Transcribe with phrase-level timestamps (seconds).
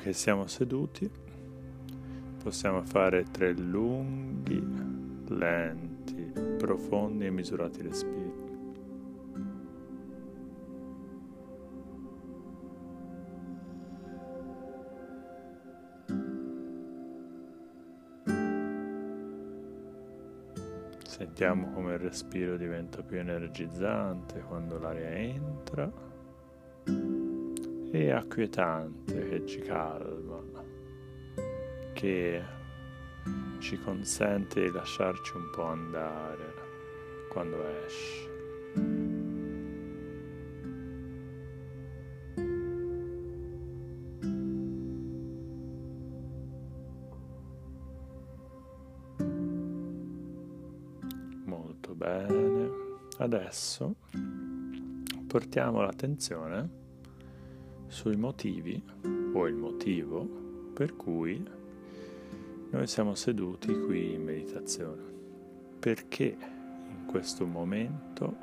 [0.00, 1.10] Che siamo seduti,
[2.42, 4.58] possiamo fare tre lunghi,
[5.26, 8.32] lenti, profondi e misurati respiri.
[21.04, 26.07] Sentiamo come il respiro diventa più energizzante quando l'aria entra
[27.90, 30.42] e acquietante che ci calma,
[31.94, 32.42] che
[33.58, 36.54] ci consente di lasciarci un po' andare
[37.30, 37.56] quando
[37.86, 38.26] esce.
[51.44, 52.70] Molto bene.
[53.18, 53.94] Adesso
[55.26, 56.86] portiamo l'attenzione
[57.88, 58.82] sui motivi
[59.32, 60.24] o il motivo
[60.72, 61.42] per cui
[62.70, 65.02] noi siamo seduti qui in meditazione.
[65.78, 66.36] Perché
[66.88, 68.36] in questo momento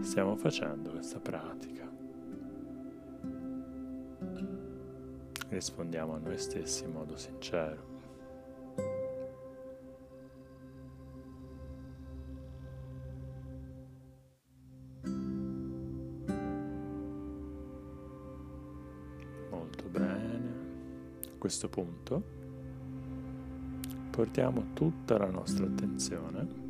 [0.00, 1.90] stiamo facendo questa pratica?
[5.48, 7.95] Rispondiamo a noi stessi in modo sincero.
[21.38, 22.34] Questo punto
[24.10, 26.64] portiamo tutta la nostra attenzione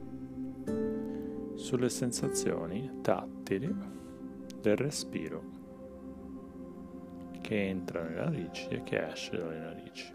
[1.54, 3.72] sulle sensazioni tattili
[4.60, 5.42] del respiro
[7.40, 10.14] che entra nelle narici e che esce dalle narici.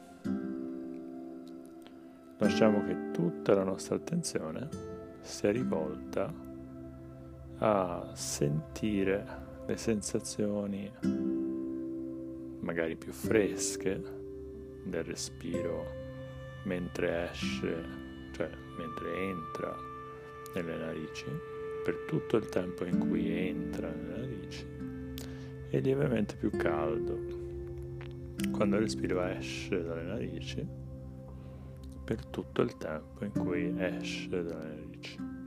[2.38, 4.68] Lasciamo che tutta la nostra attenzione
[5.22, 6.34] sia rivolta
[7.60, 9.26] a sentire
[9.66, 10.92] le sensazioni
[12.60, 14.21] magari più fresche
[14.84, 16.00] del respiro
[16.64, 17.84] mentre esce,
[18.32, 19.76] cioè mentre entra
[20.54, 21.26] nelle narici,
[21.84, 24.66] per tutto il tempo in cui entra nelle narici,
[25.70, 27.40] e lievemente più caldo
[28.52, 30.66] quando il respiro esce dalle narici,
[32.04, 35.41] per tutto il tempo in cui esce dalle narici.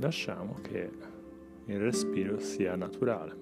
[0.00, 0.90] Lasciamo che
[1.66, 3.36] il respiro sia naturale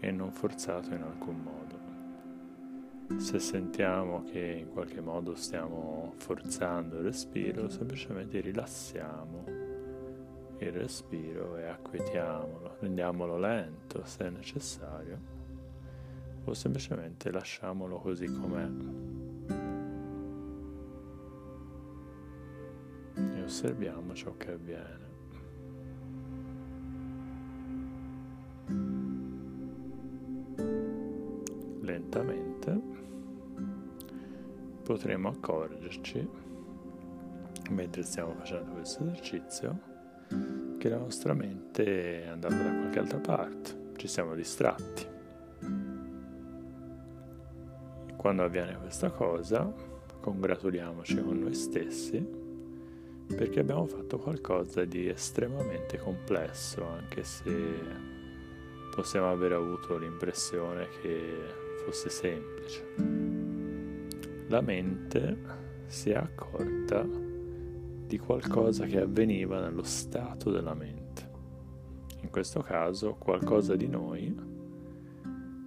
[0.00, 1.82] e non forzato in alcun modo.
[3.20, 9.44] Se sentiamo che in qualche modo stiamo forzando il respiro, semplicemente rilassiamo
[10.58, 15.32] il respiro e acquietiamolo, rendiamolo lento se necessario
[16.44, 18.68] o semplicemente lasciamolo così com'è.
[23.36, 25.13] E osserviamo ciò che avviene.
[32.22, 32.80] Lentamente
[34.84, 36.28] potremo accorgerci,
[37.70, 39.92] mentre stiamo facendo questo esercizio,
[40.78, 45.06] che la nostra mente è andata da qualche altra parte, ci siamo distratti.
[48.16, 49.72] Quando avviene questa cosa,
[50.20, 52.42] congratuliamoci con noi stessi
[53.26, 57.52] perché abbiamo fatto qualcosa di estremamente complesso, anche se
[58.94, 62.82] possiamo aver avuto l'impressione che fosse semplice.
[64.48, 65.36] La mente
[65.86, 67.06] si è accorta
[68.06, 71.30] di qualcosa che avveniva nello stato della mente.
[72.22, 74.34] In questo caso qualcosa di noi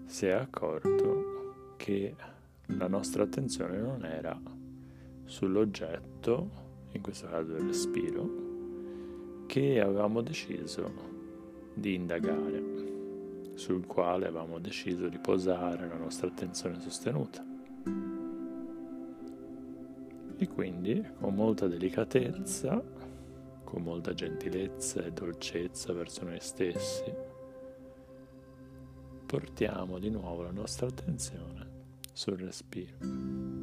[0.05, 2.15] si è accorto che
[2.65, 4.39] la nostra attenzione non era
[5.23, 6.49] sull'oggetto,
[6.93, 10.91] in questo caso il respiro, che avevamo deciso
[11.73, 12.86] di indagare
[13.57, 17.43] sul quale avevamo deciso di posare la nostra attenzione sostenuta.
[20.39, 22.81] E quindi con molta delicatezza,
[23.63, 27.11] con molta gentilezza e dolcezza verso noi stessi,
[29.25, 31.67] portiamo di nuovo la nostra attenzione
[32.13, 33.56] sul respiro.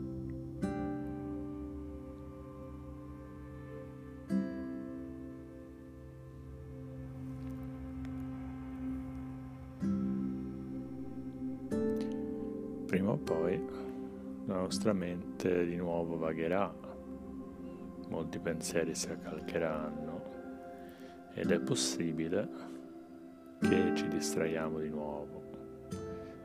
[14.47, 16.73] La nostra mente di nuovo vagherà,
[18.09, 20.33] molti pensieri si accalcheranno
[21.33, 22.49] ed è possibile
[23.61, 25.43] che ci distraiamo di nuovo.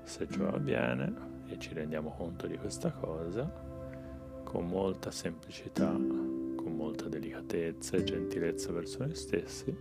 [0.03, 1.13] Se ciò avviene
[1.47, 3.67] e ci rendiamo conto di questa cosa,
[4.43, 9.75] con molta semplicità, con molta delicatezza e gentilezza verso noi stessi,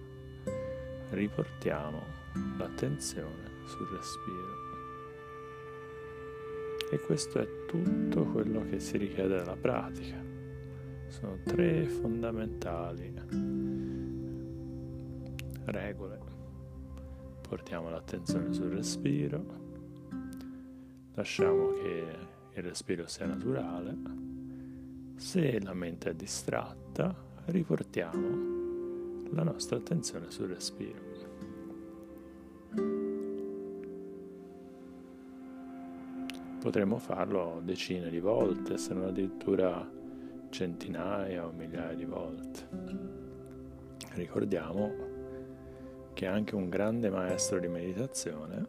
[1.10, 2.02] riportiamo
[2.58, 4.67] l'attenzione sul respiro.
[6.90, 10.16] E questo è tutto quello che si richiede dalla pratica.
[11.08, 13.12] Sono tre fondamentali
[15.70, 16.18] regole.
[17.46, 19.44] Portiamo l'attenzione sul respiro,
[21.14, 22.04] lasciamo che
[22.54, 23.96] il respiro sia naturale.
[25.16, 27.14] Se la mente è distratta,
[27.46, 31.07] riportiamo la nostra attenzione sul respiro.
[36.60, 39.88] Potremmo farlo decine di volte, se non addirittura
[40.50, 42.68] centinaia o migliaia di volte.
[44.14, 44.92] Ricordiamo
[46.14, 48.66] che anche un grande maestro di meditazione,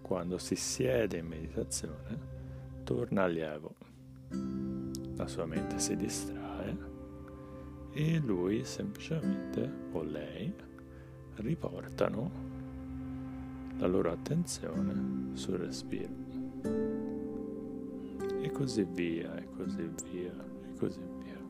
[0.00, 2.18] quando si siede in meditazione,
[2.84, 3.74] torna allievo.
[5.16, 6.78] La sua mente si distrae
[7.92, 10.54] e lui semplicemente, o lei,
[11.36, 12.30] riportano
[13.78, 16.93] la loro attenzione sul respiro
[18.44, 20.34] e così via, e così via,
[20.66, 21.40] e così via.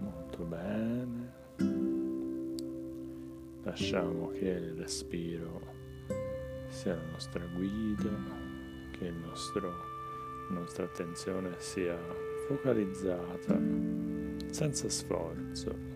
[0.00, 1.32] Molto bene.
[3.64, 5.60] Lasciamo che il respiro
[6.68, 8.08] sia la nostra guida,
[8.92, 9.68] che il nostro,
[10.48, 13.60] la nostra attenzione sia focalizzata,
[14.50, 15.86] senza sforzo,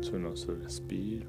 [0.00, 1.26] sul nostro respiro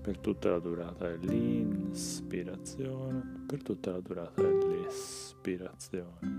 [0.00, 6.33] per tutta la durata dell'inspirazione, per tutta la durata dell'espirazione.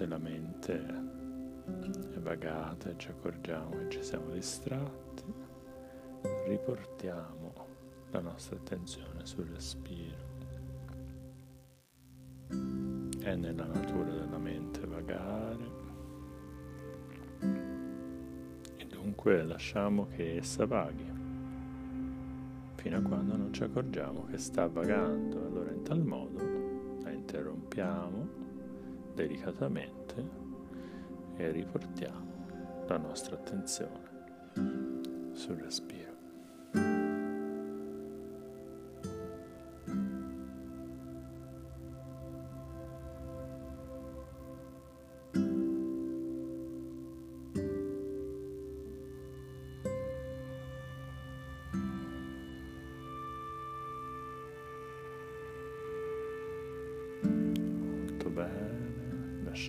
[0.00, 0.82] Se la mente
[2.14, 5.24] è vagata e ci accorgiamo che ci siamo distratti,
[6.46, 7.52] riportiamo
[8.10, 10.28] la nostra attenzione sul respiro.
[12.48, 15.68] È nella natura della mente vagare
[18.76, 21.12] e dunque lasciamo che essa vaghi
[22.76, 25.44] fino a quando non ci accorgiamo che sta vagando.
[25.44, 26.38] Allora in tal modo
[27.02, 28.19] la interrompiamo
[29.14, 30.24] delicatamente
[31.36, 34.08] e riportiamo la nostra attenzione
[35.32, 36.09] sul respiro.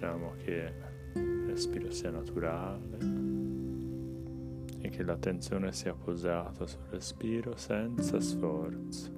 [0.02, 0.74] Lasciamo che
[1.14, 2.98] il respiro sia naturale
[4.80, 9.12] e che l'attenzione sia posata sul respiro senza sforzo,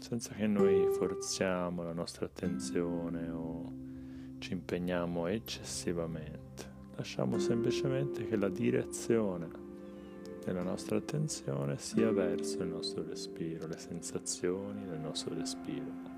[0.00, 3.72] senza che noi forziamo la nostra attenzione o
[4.38, 6.70] ci impegniamo eccessivamente.
[6.96, 9.50] Lasciamo semplicemente che la direzione
[10.42, 16.12] della nostra attenzione sia verso il nostro respiro, le sensazioni del nostro respiro.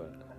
[0.00, 0.29] Bye.